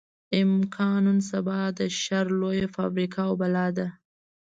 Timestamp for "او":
3.27-3.33